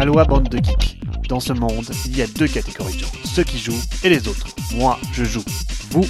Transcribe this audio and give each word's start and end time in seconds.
Aloha 0.00 0.24
bande 0.24 0.48
de 0.48 0.56
geeks. 0.56 0.98
Dans 1.28 1.40
ce 1.40 1.52
monde, 1.52 1.84
il 2.06 2.16
y 2.16 2.22
a 2.22 2.26
deux 2.26 2.48
catégories 2.48 2.94
de 2.94 3.00
gens, 3.00 3.12
ceux 3.22 3.44
qui 3.44 3.58
jouent 3.58 3.82
et 4.02 4.08
les 4.08 4.28
autres. 4.28 4.46
Moi, 4.74 4.98
je 5.12 5.24
joue. 5.24 5.44
Vous, 5.90 6.06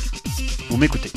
vous 0.69 0.77
m'écoutez. 0.77 1.11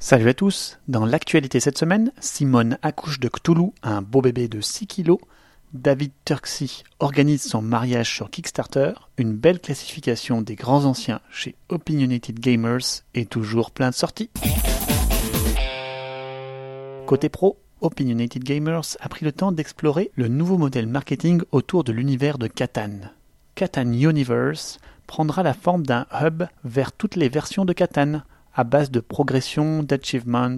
Salut 0.00 0.28
à 0.28 0.34
tous. 0.34 0.80
Dans 0.88 1.04
l'actualité 1.06 1.60
cette 1.60 1.78
semaine, 1.78 2.10
Simone 2.18 2.76
accouche 2.82 3.20
de 3.20 3.28
Cthulhu, 3.28 3.70
un 3.84 4.02
beau 4.02 4.20
bébé 4.20 4.48
de 4.48 4.60
6 4.60 4.88
kilos. 4.88 5.20
David 5.72 6.10
Turksy 6.24 6.82
organise 6.98 7.44
son 7.44 7.62
mariage 7.62 8.12
sur 8.12 8.30
Kickstarter, 8.30 8.94
une 9.16 9.34
belle 9.34 9.60
classification 9.60 10.42
des 10.42 10.56
grands 10.56 10.86
anciens 10.86 11.20
chez 11.30 11.54
Opinionated 11.68 12.40
Gamers 12.40 13.04
et 13.14 13.26
toujours 13.26 13.70
plein 13.70 13.90
de 13.90 13.94
sorties. 13.94 14.30
Côté 17.06 17.28
pro, 17.28 17.58
Opinionated 17.80 18.42
Gamers 18.42 18.96
a 19.00 19.08
pris 19.08 19.24
le 19.24 19.32
temps 19.32 19.52
d'explorer 19.52 20.10
le 20.16 20.28
nouveau 20.28 20.58
modèle 20.58 20.86
marketing 20.86 21.42
autour 21.52 21.84
de 21.84 21.92
l'univers 21.92 22.38
de 22.38 22.46
Catan. 22.46 23.10
Catan 23.54 23.92
Universe 23.92 24.78
prendra 25.06 25.42
la 25.42 25.54
forme 25.54 25.84
d'un 25.84 26.06
hub 26.12 26.44
vers 26.64 26.92
toutes 26.92 27.16
les 27.16 27.28
versions 27.28 27.64
de 27.64 27.72
Catan, 27.72 28.22
à 28.54 28.64
base 28.64 28.90
de 28.90 29.00
progression, 29.00 29.82
d'achievements, 29.82 30.56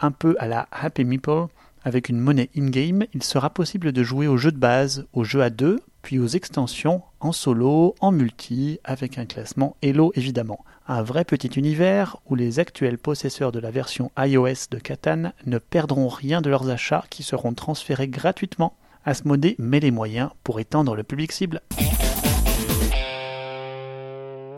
un 0.00 0.10
peu 0.10 0.36
à 0.38 0.46
la 0.46 0.68
Happy 0.70 1.04
Meeple. 1.04 1.46
Avec 1.82 2.10
une 2.10 2.20
monnaie 2.20 2.50
in-game, 2.56 3.04
il 3.14 3.22
sera 3.22 3.48
possible 3.48 3.92
de 3.92 4.02
jouer 4.02 4.26
aux 4.26 4.36
jeux 4.36 4.52
de 4.52 4.58
base, 4.58 5.06
aux 5.14 5.24
jeux 5.24 5.42
à 5.42 5.48
deux, 5.48 5.80
puis 6.02 6.18
aux 6.18 6.26
extensions 6.26 7.02
en 7.20 7.32
solo, 7.32 7.94
en 8.00 8.12
multi, 8.12 8.78
avec 8.84 9.16
un 9.16 9.24
classement 9.24 9.76
Elo 9.82 10.12
évidemment. 10.14 10.64
Un 10.92 11.02
vrai 11.02 11.24
petit 11.24 11.46
univers 11.46 12.16
où 12.26 12.34
les 12.34 12.58
actuels 12.58 12.98
possesseurs 12.98 13.52
de 13.52 13.60
la 13.60 13.70
version 13.70 14.10
iOS 14.18 14.66
de 14.72 14.78
Catan 14.80 15.30
ne 15.46 15.58
perdront 15.58 16.08
rien 16.08 16.40
de 16.40 16.50
leurs 16.50 16.68
achats 16.68 17.04
qui 17.10 17.22
seront 17.22 17.54
transférés 17.54 18.08
gratuitement. 18.08 18.74
Asmodée 19.04 19.54
met 19.60 19.78
les 19.78 19.92
moyens 19.92 20.30
pour 20.42 20.58
étendre 20.58 20.96
le 20.96 21.04
public 21.04 21.30
cible. 21.30 21.60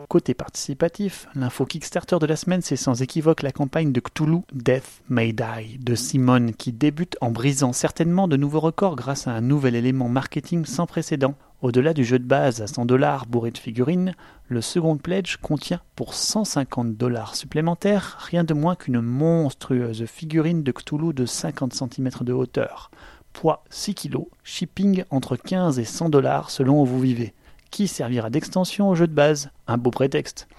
Côté 0.09 0.33
participatif, 0.33 1.27
l'info 1.35 1.67
Kickstarter 1.67 2.17
de 2.19 2.25
la 2.25 2.35
semaine, 2.35 2.63
c'est 2.63 2.77
sans 2.77 3.03
équivoque 3.03 3.43
la 3.43 3.51
campagne 3.51 3.91
de 3.91 3.99
Cthulhu 3.99 4.39
Death 4.53 5.03
May 5.09 5.33
Die 5.33 5.77
de 5.79 5.93
Simone 5.93 6.53
qui 6.53 6.71
débute 6.71 7.15
en 7.21 7.29
brisant 7.29 7.73
certainement 7.73 8.27
de 8.27 8.37
nouveaux 8.37 8.59
records 8.59 8.95
grâce 8.95 9.27
à 9.27 9.33
un 9.33 9.41
nouvel 9.41 9.75
élément 9.75 10.09
marketing 10.09 10.65
sans 10.65 10.87
précédent. 10.87 11.35
Au-delà 11.63 11.93
du 11.93 12.03
jeu 12.03 12.19
de 12.19 12.25
base 12.25 12.61
à 12.61 12.67
100 12.67 12.83
dollars 12.83 13.25
bourré 13.25 13.49
de 13.49 13.57
figurines, 13.57 14.15
le 14.49 14.59
second 14.59 14.97
pledge 14.97 15.37
contient 15.37 15.79
pour 15.95 16.13
150 16.13 16.97
dollars 16.97 17.37
supplémentaires 17.37 18.17
rien 18.19 18.43
de 18.43 18.53
moins 18.53 18.75
qu'une 18.75 18.99
monstrueuse 18.99 20.05
figurine 20.05 20.63
de 20.63 20.73
Cthulhu 20.73 21.13
de 21.13 21.25
50 21.25 21.73
cm 21.73 22.09
de 22.19 22.33
hauteur. 22.33 22.91
Poids 23.31 23.63
6 23.69 23.95
kg, 23.95 24.25
shipping 24.43 25.05
entre 25.09 25.37
15 25.37 25.79
et 25.79 25.85
100 25.85 26.09
dollars 26.09 26.49
selon 26.49 26.81
où 26.81 26.85
vous 26.85 26.99
vivez 26.99 27.33
qui 27.71 27.87
servira 27.87 28.29
d'extension 28.29 28.89
au 28.89 28.95
jeu 28.95 29.07
de 29.07 29.13
base? 29.13 29.49
Un 29.65 29.77
beau 29.77 29.89
prétexte. 29.89 30.49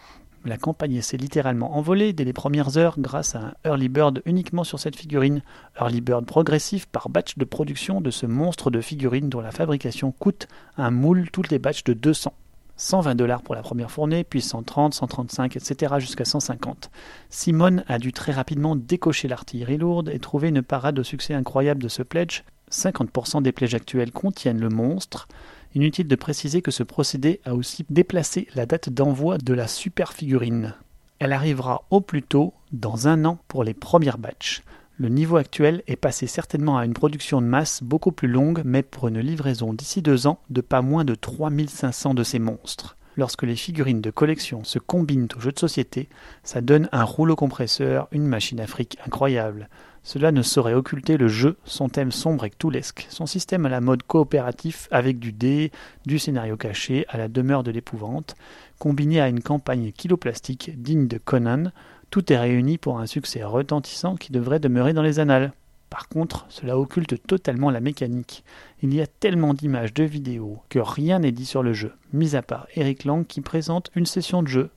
La 0.46 0.58
campagne 0.58 1.00
s'est 1.00 1.16
littéralement 1.16 1.78
envolée 1.78 2.12
dès 2.12 2.24
les 2.24 2.34
premières 2.34 2.76
heures 2.76 2.96
grâce 2.98 3.34
à 3.34 3.38
un 3.38 3.54
early 3.64 3.88
bird 3.88 4.20
uniquement 4.26 4.62
sur 4.62 4.78
cette 4.78 4.94
figurine. 4.94 5.40
Early 5.80 6.02
bird 6.02 6.26
progressif 6.26 6.84
par 6.84 7.08
batch 7.08 7.38
de 7.38 7.46
production 7.46 8.02
de 8.02 8.10
ce 8.10 8.26
monstre 8.26 8.70
de 8.70 8.82
figurine 8.82 9.30
dont 9.30 9.40
la 9.40 9.52
fabrication 9.52 10.12
coûte 10.12 10.46
un 10.76 10.90
moule 10.90 11.30
toutes 11.30 11.50
les 11.50 11.58
batchs 11.58 11.84
de 11.84 11.94
200. 11.94 12.34
120 12.76 13.14
dollars 13.14 13.42
pour 13.42 13.54
la 13.54 13.62
première 13.62 13.90
fournée, 13.90 14.22
puis 14.22 14.42
130, 14.42 14.92
135, 14.92 15.56
etc. 15.56 15.94
jusqu'à 15.98 16.26
150. 16.26 16.90
Simone 17.30 17.82
a 17.88 17.98
dû 17.98 18.12
très 18.12 18.32
rapidement 18.32 18.76
décocher 18.76 19.28
l'artillerie 19.28 19.78
lourde 19.78 20.10
et 20.10 20.18
trouver 20.18 20.48
une 20.48 20.60
parade 20.60 20.98
au 20.98 21.04
succès 21.04 21.32
incroyable 21.32 21.82
de 21.82 21.88
ce 21.88 22.02
pledge. 22.02 22.44
50% 22.70 23.42
des 23.42 23.52
pledges 23.52 23.74
actuels 23.74 24.12
contiennent 24.12 24.60
le 24.60 24.68
monstre, 24.68 25.28
Inutile 25.74 26.06
de 26.06 26.14
préciser 26.14 26.62
que 26.62 26.70
ce 26.70 26.84
procédé 26.84 27.40
a 27.44 27.54
aussi 27.54 27.84
déplacé 27.90 28.46
la 28.54 28.64
date 28.64 28.90
d'envoi 28.90 29.38
de 29.38 29.54
la 29.54 29.66
super 29.66 30.12
figurine. 30.12 30.74
Elle 31.18 31.32
arrivera 31.32 31.82
au 31.90 32.00
plus 32.00 32.22
tôt 32.22 32.54
dans 32.70 33.08
un 33.08 33.24
an 33.24 33.38
pour 33.48 33.64
les 33.64 33.74
premières 33.74 34.18
batchs. 34.18 34.62
Le 34.96 35.08
niveau 35.08 35.36
actuel 35.36 35.82
est 35.88 35.96
passé 35.96 36.28
certainement 36.28 36.78
à 36.78 36.84
une 36.84 36.94
production 36.94 37.42
de 37.42 37.46
masse 37.46 37.82
beaucoup 37.82 38.12
plus 38.12 38.28
longue, 38.28 38.62
mais 38.64 38.84
pour 38.84 39.08
une 39.08 39.18
livraison 39.18 39.72
d'ici 39.72 40.00
deux 40.00 40.28
ans 40.28 40.38
de 40.48 40.60
pas 40.60 40.80
moins 40.80 41.04
de 41.04 41.16
3500 41.16 42.14
de 42.14 42.22
ces 42.22 42.38
monstres. 42.38 42.96
Lorsque 43.16 43.42
les 43.42 43.56
figurines 43.56 44.00
de 44.00 44.10
collection 44.10 44.62
se 44.62 44.78
combinent 44.78 45.28
aux 45.36 45.40
jeux 45.40 45.52
de 45.52 45.58
société, 45.58 46.08
ça 46.44 46.60
donne 46.60 46.88
un 46.92 47.02
rouleau 47.02 47.34
compresseur, 47.34 48.06
une 48.12 48.26
machine 48.26 48.60
afrique 48.60 48.96
incroyable. 49.04 49.68
Cela 50.06 50.32
ne 50.32 50.42
saurait 50.42 50.74
occulter 50.74 51.16
le 51.16 51.28
jeu, 51.28 51.56
son 51.64 51.88
thème 51.88 52.12
sombre 52.12 52.44
et 52.44 52.50
cthulesque, 52.50 53.06
son 53.08 53.24
système 53.24 53.64
à 53.64 53.70
la 53.70 53.80
mode 53.80 54.02
coopératif 54.02 54.86
avec 54.90 55.18
du 55.18 55.32
dé, 55.32 55.72
du 56.04 56.18
scénario 56.18 56.58
caché 56.58 57.06
à 57.08 57.16
la 57.16 57.28
demeure 57.28 57.64
de 57.64 57.70
l'épouvante, 57.70 58.36
combiné 58.78 59.22
à 59.22 59.28
une 59.28 59.40
campagne 59.40 59.92
kiloplastique 59.92 60.72
digne 60.76 61.08
de 61.08 61.16
Conan, 61.16 61.70
tout 62.10 62.30
est 62.30 62.38
réuni 62.38 62.76
pour 62.76 63.00
un 63.00 63.06
succès 63.06 63.42
retentissant 63.42 64.16
qui 64.16 64.30
devrait 64.30 64.60
demeurer 64.60 64.92
dans 64.92 65.02
les 65.02 65.20
annales. 65.20 65.52
Par 65.88 66.08
contre, 66.08 66.44
cela 66.50 66.78
occulte 66.78 67.26
totalement 67.26 67.70
la 67.70 67.80
mécanique. 67.80 68.44
Il 68.82 68.94
y 68.94 69.00
a 69.00 69.06
tellement 69.06 69.54
d'images 69.54 69.94
de 69.94 70.04
vidéos 70.04 70.58
que 70.68 70.80
rien 70.80 71.20
n'est 71.20 71.32
dit 71.32 71.46
sur 71.46 71.62
le 71.62 71.72
jeu, 71.72 71.92
mis 72.12 72.36
à 72.36 72.42
part 72.42 72.66
Eric 72.74 73.04
Lang 73.04 73.26
qui 73.26 73.40
présente 73.40 73.90
une 73.94 74.06
session 74.06 74.42
de 74.42 74.48
jeu. 74.48 74.70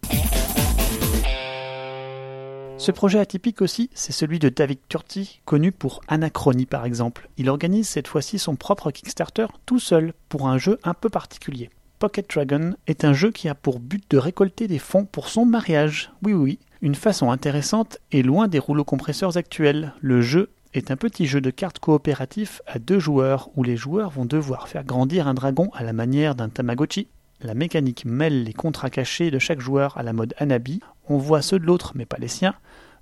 Ce 2.79 2.91
projet 2.91 3.17
atypique 3.17 3.63
aussi, 3.63 3.89
c'est 3.95 4.11
celui 4.11 4.37
de 4.37 4.49
David 4.49 4.77
Turti, 4.87 5.41
connu 5.45 5.71
pour 5.71 6.01
Anachronie 6.07 6.67
par 6.67 6.85
exemple. 6.85 7.27
Il 7.37 7.49
organise 7.49 7.87
cette 7.87 8.07
fois-ci 8.07 8.37
son 8.37 8.55
propre 8.55 8.91
Kickstarter 8.91 9.47
tout 9.65 9.79
seul 9.79 10.13
pour 10.29 10.47
un 10.47 10.59
jeu 10.59 10.77
un 10.83 10.93
peu 10.93 11.09
particulier. 11.09 11.71
Pocket 11.97 12.29
Dragon 12.29 12.75
est 12.85 13.03
un 13.03 13.13
jeu 13.13 13.31
qui 13.31 13.49
a 13.49 13.55
pour 13.55 13.79
but 13.79 14.03
de 14.11 14.19
récolter 14.19 14.67
des 14.67 14.77
fonds 14.77 15.05
pour 15.05 15.27
son 15.27 15.43
mariage. 15.43 16.11
Oui 16.23 16.33
oui, 16.33 16.59
une 16.81 16.93
façon 16.93 17.31
intéressante 17.31 17.97
et 18.11 18.21
loin 18.21 18.47
des 18.47 18.59
rouleaux 18.59 18.83
compresseurs 18.83 19.37
actuels. 19.37 19.93
Le 19.99 20.21
jeu 20.21 20.51
est 20.75 20.91
un 20.91 20.97
petit 20.97 21.25
jeu 21.25 21.41
de 21.41 21.49
cartes 21.49 21.79
coopératif 21.79 22.61
à 22.67 22.77
deux 22.77 22.99
joueurs 22.99 23.49
où 23.55 23.63
les 23.63 23.75
joueurs 23.75 24.11
vont 24.11 24.25
devoir 24.25 24.67
faire 24.67 24.83
grandir 24.83 25.27
un 25.27 25.33
dragon 25.33 25.71
à 25.73 25.83
la 25.83 25.93
manière 25.93 26.35
d'un 26.35 26.49
Tamagotchi. 26.49 27.07
La 27.41 27.53
mécanique 27.53 28.05
mêle 28.05 28.43
les 28.43 28.53
contrats 28.53 28.89
cachés 28.89 29.29
de 29.29 29.39
chaque 29.39 29.59
joueur 29.59 29.97
à 29.97 30.03
la 30.03 30.13
mode 30.13 30.33
Anabi, 30.37 30.79
on 31.09 31.17
voit 31.17 31.41
ceux 31.41 31.59
de 31.59 31.65
l'autre 31.65 31.93
mais 31.95 32.05
pas 32.05 32.17
les 32.19 32.27
siens, 32.27 32.55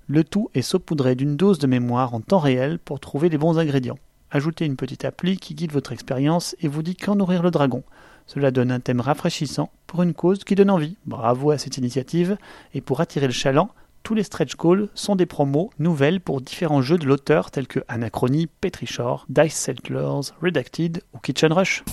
le 0.08 0.22
tout 0.22 0.50
est 0.54 0.62
saupoudré 0.62 1.14
d'une 1.14 1.36
dose 1.36 1.58
de 1.58 1.66
mémoire 1.66 2.14
en 2.14 2.20
temps 2.20 2.38
réel 2.38 2.78
pour 2.78 3.00
trouver 3.00 3.28
les 3.28 3.38
bons 3.38 3.58
ingrédients. 3.58 3.98
Ajoutez 4.30 4.64
une 4.64 4.76
petite 4.76 5.04
appli 5.04 5.36
qui 5.36 5.54
guide 5.54 5.72
votre 5.72 5.92
expérience 5.92 6.56
et 6.60 6.68
vous 6.68 6.82
dit 6.82 6.96
quand 6.96 7.16
nourrir 7.16 7.42
le 7.42 7.50
dragon. 7.50 7.82
Cela 8.26 8.50
donne 8.50 8.72
un 8.72 8.80
thème 8.80 9.00
rafraîchissant 9.00 9.70
pour 9.86 10.02
une 10.02 10.14
cause 10.14 10.44
qui 10.44 10.54
donne 10.54 10.70
envie. 10.70 10.96
Bravo 11.06 11.50
à 11.50 11.58
cette 11.58 11.78
initiative 11.78 12.36
et 12.74 12.80
pour 12.80 13.00
attirer 13.00 13.26
le 13.26 13.32
chaland, 13.32 13.70
tous 14.02 14.14
les 14.14 14.22
stretch 14.22 14.54
calls 14.54 14.88
sont 14.94 15.16
des 15.16 15.26
promos 15.26 15.70
nouvelles 15.78 16.20
pour 16.20 16.40
différents 16.40 16.82
jeux 16.82 16.98
de 16.98 17.06
l'auteur 17.06 17.50
tels 17.50 17.66
que 17.66 17.80
Anachronie, 17.88 18.46
Petrichor, 18.46 19.26
Dice 19.28 19.54
Settlers, 19.54 20.32
Redacted 20.40 21.02
ou 21.12 21.18
Kitchen 21.18 21.52
Rush. 21.52 21.84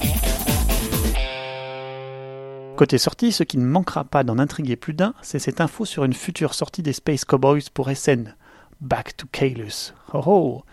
Côté 2.76 2.98
sortie, 2.98 3.32
ce 3.32 3.44
qui 3.44 3.60
ne 3.60 3.66
manquera 3.66 4.04
pas 4.04 4.24
d'en 4.24 4.40
intriguer 4.40 4.76
plus 4.76 4.96
d'un, 4.96 5.14
c'est 5.22 5.38
cette 5.38 5.62
info 5.62 5.86
sur 5.86 6.06
une 6.06 6.14
future 6.14 6.56
sortie 6.56 6.82
des 6.82 6.94
Space 6.94 7.24
Cowboys 7.24 7.62
pour 7.72 7.92
SN. 7.96 8.34
Back 8.82 9.16
to 9.16 9.28
Kaelus. 9.32 9.94
Oh 10.12 10.24
oh 10.26 10.64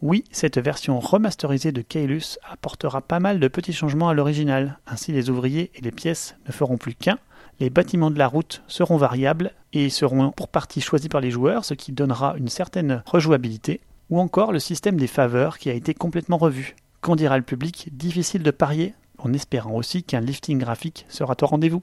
Oui, 0.00 0.22
cette 0.30 0.58
version 0.58 1.00
remasterisée 1.00 1.72
de 1.72 1.82
Kaelus 1.82 2.38
apportera 2.48 3.00
pas 3.00 3.18
mal 3.18 3.40
de 3.40 3.48
petits 3.48 3.72
changements 3.72 4.08
à 4.08 4.14
l'original. 4.14 4.78
Ainsi, 4.86 5.10
les 5.10 5.30
ouvriers 5.30 5.72
et 5.74 5.80
les 5.80 5.90
pièces 5.90 6.36
ne 6.46 6.52
feront 6.52 6.76
plus 6.76 6.94
qu'un. 6.94 7.18
Les 7.58 7.70
bâtiments 7.70 8.12
de 8.12 8.18
la 8.20 8.28
route 8.28 8.62
seront 8.68 8.96
variables 8.96 9.50
et 9.72 9.90
seront 9.90 10.30
pour 10.30 10.46
partie 10.46 10.80
choisis 10.80 11.08
par 11.08 11.20
les 11.20 11.32
joueurs, 11.32 11.64
ce 11.64 11.74
qui 11.74 11.90
donnera 11.90 12.36
une 12.38 12.48
certaine 12.48 13.02
rejouabilité. 13.04 13.80
Ou 14.10 14.20
encore 14.20 14.52
le 14.52 14.60
système 14.60 14.96
des 14.96 15.08
faveurs 15.08 15.58
qui 15.58 15.70
a 15.70 15.74
été 15.74 15.92
complètement 15.92 16.38
revu. 16.38 16.76
Qu'en 17.00 17.16
dira 17.16 17.36
le 17.36 17.42
public? 17.42 17.88
Difficile 17.92 18.44
de 18.44 18.52
parier 18.52 18.94
en 19.18 19.32
espérant 19.32 19.74
aussi 19.74 20.02
qu'un 20.02 20.20
lifting 20.20 20.58
graphique 20.58 21.06
sera 21.08 21.34
au 21.40 21.46
rendez-vous. 21.46 21.82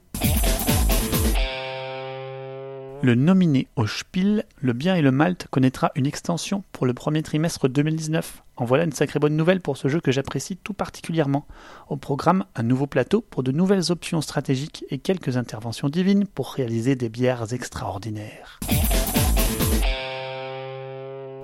Le 3.02 3.14
nominé 3.14 3.68
au 3.76 3.86
Spiel, 3.86 4.46
le 4.56 4.72
bien 4.72 4.96
et 4.96 5.02
le 5.02 5.10
Malte 5.10 5.46
connaîtra 5.50 5.92
une 5.96 6.06
extension 6.06 6.64
pour 6.72 6.86
le 6.86 6.94
premier 6.94 7.22
trimestre 7.22 7.68
2019. 7.68 8.42
En 8.56 8.64
voilà 8.64 8.84
une 8.84 8.92
sacrée 8.92 9.18
bonne 9.18 9.36
nouvelle 9.36 9.60
pour 9.60 9.76
ce 9.76 9.88
jeu 9.88 10.00
que 10.00 10.10
j'apprécie 10.10 10.56
tout 10.56 10.72
particulièrement. 10.72 11.46
Au 11.88 11.96
programme, 11.96 12.46
un 12.54 12.62
nouveau 12.62 12.86
plateau 12.86 13.20
pour 13.20 13.42
de 13.42 13.52
nouvelles 13.52 13.92
options 13.92 14.22
stratégiques 14.22 14.84
et 14.88 14.98
quelques 14.98 15.36
interventions 15.36 15.90
divines 15.90 16.26
pour 16.26 16.52
réaliser 16.52 16.96
des 16.96 17.10
bières 17.10 17.52
extraordinaires. 17.52 18.60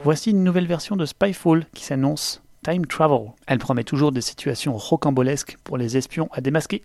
Voici 0.05 0.31
une 0.31 0.43
nouvelle 0.43 0.67
version 0.67 0.97
de 0.97 1.05
Spyfall 1.05 1.67
qui 1.75 1.85
s'annonce 1.85 2.42
Time 2.63 2.87
Travel. 2.87 3.33
Elle 3.49 3.59
promet 3.59 3.83
toujours 3.83 4.13
des 4.13 4.21
situations 4.21 4.77
rocambolesques 4.77 5.57
pour 5.65 5.79
les 5.79 5.97
espions 5.97 6.29
à 6.33 6.41
démasquer. 6.41 6.83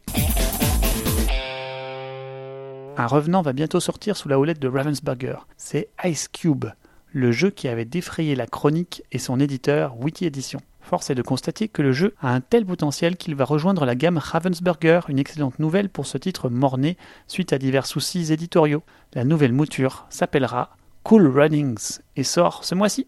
Un 2.98 3.06
revenant 3.06 3.44
va 3.44 3.54
bientôt 3.54 3.80
sortir 3.80 4.18
sous 4.18 4.28
la 4.28 4.40
houlette 4.40 4.60
de 4.60 4.68
Ravensburger. 4.68 5.46
C'est 5.56 5.90
Ice 6.04 6.30
Cube. 6.30 6.66
le 7.14 7.32
jeu 7.32 7.52
qui 7.52 7.68
avait 7.68 7.86
défrayé 7.86 8.36
la 8.36 8.48
chronique 8.48 9.04
et 9.12 9.20
son 9.20 9.40
éditeur 9.40 9.96
Witty 10.00 10.26
Edition. 10.26 10.60
Force 10.82 11.10
est 11.10 11.16
de 11.16 11.22
constater 11.22 11.68
que 11.68 11.82
le 11.82 11.92
jeu 11.92 12.16
a 12.22 12.34
un 12.34 12.42
tel 12.42 12.66
potentiel 12.66 13.16
qu'il 13.16 13.36
va 13.36 13.46
rejoindre 13.46 13.86
la 13.86 13.96
gamme 13.96 14.18
Ravensburger, 14.18 15.02
une 15.10 15.20
excellente 15.20 15.60
nouvelle 15.60 15.90
pour 15.90 16.08
ce 16.08 16.18
titre 16.18 16.50
morné 16.50 16.98
suite 17.28 17.54
à 17.54 17.60
divers 17.60 17.86
soucis 17.86 18.34
éditoriaux. 18.34 18.84
La 19.14 19.24
nouvelle 19.24 19.54
mouture 19.54 20.08
s'appellera 20.10 20.76
Cool 21.04 21.28
Runnings 21.28 22.00
et 22.16 22.24
sort 22.24 22.64
ce 22.64 22.74
mois-ci. 22.74 23.08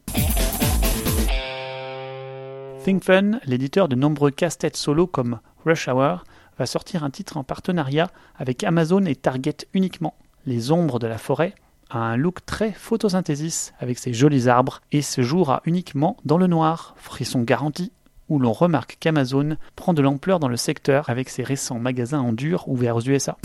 Think 2.90 3.04
Fun, 3.04 3.40
l'éditeur 3.46 3.88
de 3.88 3.96
nombreux 3.96 4.32
casse-têtes 4.32 4.76
solo 4.76 5.06
comme 5.06 5.42
Rush 5.64 5.88
Hour, 5.88 6.24
va 6.58 6.66
sortir 6.66 7.04
un 7.04 7.12
titre 7.12 7.38
en 7.38 7.44
partenariat 7.44 8.10
avec 8.36 8.64
Amazon 8.64 9.06
et 9.06 9.16
Target 9.16 9.58
uniquement. 9.76 10.16
Les 10.48 10.72
ombres 10.72 10.98
de 10.98 11.06
la 11.06 11.20
forêt 11.20 11.54
a 11.92 12.00
un 12.00 12.18
look 12.18 12.44
très 12.48 12.72
photosynthesis 12.72 13.74
avec 13.80 14.00
ses 14.00 14.12
jolis 14.12 14.50
arbres 14.50 14.82
et 14.92 15.04
se 15.04 15.22
jouera 15.22 15.62
uniquement 15.66 16.18
dans 16.26 16.40
le 16.40 16.48
noir, 16.48 16.96
frisson 16.98 17.44
garanti, 17.44 17.92
où 18.28 18.40
l'on 18.40 18.54
remarque 18.54 18.98
qu'Amazon 19.00 19.58
prend 19.76 19.94
de 19.94 20.02
l'ampleur 20.02 20.40
dans 20.40 20.50
le 20.50 20.58
secteur 20.58 21.08
avec 21.12 21.30
ses 21.30 21.44
récents 21.44 21.78
magasins 21.78 22.22
en 22.22 22.34
dur 22.34 22.68
ouverts 22.68 22.96
aux 22.96 23.04
USA. 23.04 23.38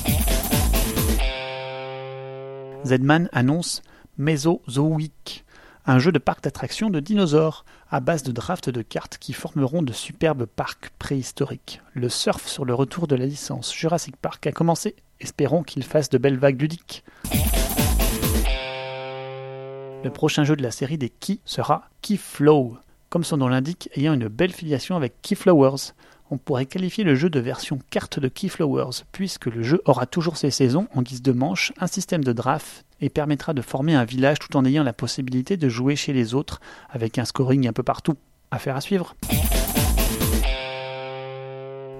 Zedman 2.86 3.28
annonce 3.34 3.82
Mesozoic, 4.16 5.43
un 5.86 5.98
jeu 5.98 6.12
de 6.12 6.18
parc 6.18 6.42
d'attractions 6.42 6.88
de 6.88 7.00
dinosaures 7.00 7.64
à 7.90 8.00
base 8.00 8.22
de 8.22 8.32
drafts 8.32 8.70
de 8.70 8.82
cartes 8.82 9.18
qui 9.18 9.32
formeront 9.32 9.82
de 9.82 9.92
superbes 9.92 10.46
parcs 10.46 10.90
préhistoriques. 10.98 11.80
Le 11.92 12.08
surf 12.08 12.46
sur 12.46 12.64
le 12.64 12.74
retour 12.74 13.06
de 13.06 13.16
la 13.16 13.26
licence 13.26 13.74
Jurassic 13.74 14.16
Park 14.16 14.46
a 14.46 14.52
commencé, 14.52 14.96
espérons 15.20 15.62
qu'il 15.62 15.84
fasse 15.84 16.08
de 16.08 16.18
belles 16.18 16.38
vagues 16.38 16.60
ludiques. 16.60 17.04
Le 20.02 20.10
prochain 20.10 20.44
jeu 20.44 20.56
de 20.56 20.62
la 20.62 20.70
série 20.70 20.98
des 20.98 21.10
Key 21.10 21.38
sera 21.44 21.88
Keyflow, 22.02 22.78
comme 23.10 23.24
son 23.24 23.38
nom 23.38 23.48
l'indique, 23.48 23.90
ayant 23.94 24.14
une 24.14 24.28
belle 24.28 24.52
filiation 24.52 24.96
avec 24.96 25.20
Keyflowers. 25.22 25.92
On 26.30 26.38
pourrait 26.38 26.66
qualifier 26.66 27.04
le 27.04 27.14
jeu 27.14 27.28
de 27.28 27.40
version 27.40 27.78
carte 27.90 28.18
de 28.18 28.28
Keyflowers, 28.28 29.04
puisque 29.12 29.46
le 29.46 29.62
jeu 29.62 29.82
aura 29.84 30.06
toujours 30.06 30.38
ses 30.38 30.50
saisons 30.50 30.88
en 30.94 31.02
guise 31.02 31.22
de 31.22 31.32
manche, 31.32 31.72
un 31.78 31.86
système 31.86 32.24
de 32.24 32.32
draft 32.32 32.84
et 33.04 33.10
permettra 33.10 33.52
de 33.52 33.60
former 33.60 33.94
un 33.94 34.06
village 34.06 34.38
tout 34.38 34.56
en 34.56 34.64
ayant 34.64 34.82
la 34.82 34.94
possibilité 34.94 35.58
de 35.58 35.68
jouer 35.68 35.94
chez 35.94 36.14
les 36.14 36.34
autres 36.34 36.62
avec 36.88 37.18
un 37.18 37.26
scoring 37.26 37.68
un 37.68 37.74
peu 37.74 37.82
partout. 37.82 38.14
Affaire 38.50 38.76
à 38.76 38.80
suivre. 38.80 39.14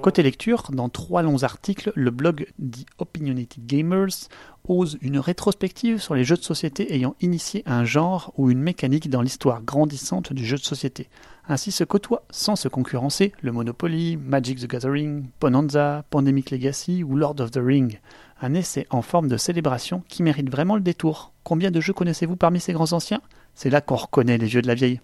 Côté 0.01 0.23
lecture, 0.23 0.71
dans 0.73 0.89
trois 0.89 1.21
longs 1.21 1.43
articles, 1.43 1.93
le 1.95 2.11
blog 2.11 2.47
The 2.59 2.87
Opinionated 2.97 3.67
Gamers 3.67 4.29
ose 4.67 4.97
une 5.03 5.19
rétrospective 5.19 6.01
sur 6.01 6.15
les 6.15 6.25
jeux 6.25 6.37
de 6.37 6.43
société 6.43 6.95
ayant 6.95 7.17
initié 7.21 7.63
un 7.67 7.85
genre 7.85 8.33
ou 8.39 8.51
une 8.51 8.61
mécanique 8.61 9.11
dans 9.11 9.21
l'histoire 9.21 9.63
grandissante 9.63 10.33
du 10.33 10.47
jeu 10.47 10.57
de 10.57 10.63
société. 10.63 11.11
Ainsi 11.49 11.71
se 11.71 11.85
côtoient, 11.85 12.25
sans 12.31 12.57
se 12.57 12.69
concurrencer, 12.69 13.33
le 13.43 13.53
Monopoly, 13.53 14.17
Magic 14.17 14.59
the 14.59 14.67
Gathering, 14.67 15.27
Bonanza, 15.39 16.05
Pandemic 16.09 16.51
Legacy 16.51 17.05
ou 17.05 17.17
Lord 17.17 17.41
of 17.41 17.51
the 17.51 17.61
Ring. 17.63 17.99
Un 18.41 18.55
essai 18.55 18.87
en 18.91 19.03
forme 19.03 19.29
de 19.29 19.37
célébration 19.37 20.03
qui 20.09 20.23
mérite 20.23 20.51
vraiment 20.51 20.75
le 20.75 20.81
détour. 20.81 21.33
Combien 21.45 21.71
de 21.71 21.81
jeux 21.81 21.93
connaissez-vous 21.93 22.37
parmi 22.37 22.61
ces 22.61 22.73
grands 22.73 22.93
anciens? 22.93 23.21
C'est 23.55 23.71
là 23.71 23.81
qu'on 23.81 23.97
reconnaît 23.97 24.39
les 24.39 24.47
vieux 24.47 24.63
de 24.63 24.67
la 24.67 24.75
vieille. 24.75 25.01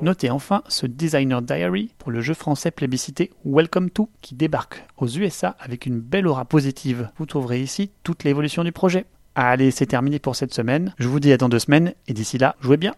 Notez 0.00 0.30
enfin 0.30 0.62
ce 0.68 0.86
Designer 0.86 1.42
Diary 1.42 1.90
pour 1.98 2.12
le 2.12 2.20
jeu 2.20 2.34
français 2.34 2.70
plébiscité 2.70 3.30
Welcome 3.44 3.90
to 3.90 4.08
qui 4.22 4.36
débarque 4.36 4.84
aux 4.96 5.08
USA 5.08 5.56
avec 5.58 5.86
une 5.86 5.98
belle 5.98 6.28
aura 6.28 6.44
positive. 6.44 7.10
Vous 7.18 7.26
trouverez 7.26 7.60
ici 7.60 7.90
toute 8.04 8.22
l'évolution 8.24 8.62
du 8.62 8.72
projet. 8.72 9.06
Allez, 9.34 9.70
c'est 9.70 9.86
terminé 9.86 10.18
pour 10.18 10.36
cette 10.36 10.54
semaine. 10.54 10.94
Je 10.98 11.08
vous 11.08 11.20
dis 11.20 11.32
à 11.32 11.36
dans 11.36 11.48
deux 11.48 11.58
semaines 11.58 11.94
et 12.06 12.12
d'ici 12.12 12.38
là, 12.38 12.56
jouez 12.60 12.76
bien. 12.76 12.94